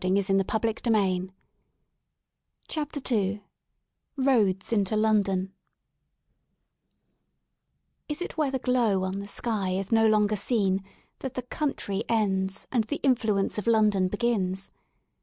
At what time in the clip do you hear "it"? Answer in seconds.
8.23-8.35